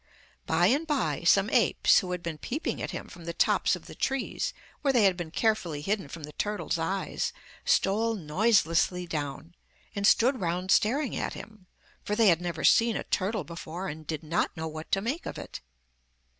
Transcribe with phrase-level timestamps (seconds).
[0.47, 3.85] By and by some apes, who had been peeping at him from the tops of
[3.85, 7.31] the trees, where they had been carefully hidden from the turtle's eyes,
[7.65, 9.53] stole noiselessly down,
[9.95, 11.67] and stood round staring at him,
[12.03, 15.27] for they had never seen a turtle before, and did not know what to make
[15.27, 15.61] of it.